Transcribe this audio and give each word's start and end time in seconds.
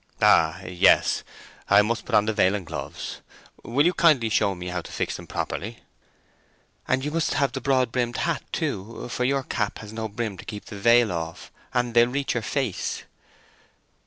"Ah, 0.23 0.59
yes. 0.65 1.23
I 1.69 1.83
must 1.83 2.05
put 2.05 2.15
on 2.15 2.25
the 2.25 2.33
veil 2.33 2.55
and 2.55 2.65
gloves. 2.65 3.21
Will 3.63 3.85
you 3.85 3.93
kindly 3.93 4.29
show 4.29 4.55
me 4.55 4.69
how 4.69 4.81
to 4.81 4.91
fix 4.91 5.15
them 5.15 5.27
properly?" 5.27 5.83
"And 6.87 7.05
you 7.05 7.11
must 7.11 7.35
have 7.35 7.51
the 7.51 7.61
broad 7.61 7.91
brimmed 7.91 8.17
hat, 8.17 8.41
too, 8.51 9.07
for 9.09 9.25
your 9.25 9.43
cap 9.43 9.77
has 9.77 9.93
no 9.93 10.07
brim 10.07 10.39
to 10.39 10.45
keep 10.45 10.65
the 10.65 10.79
veil 10.79 11.11
off, 11.11 11.51
and 11.71 11.93
they'd 11.93 12.07
reach 12.07 12.33
your 12.33 12.41
face." 12.41 13.03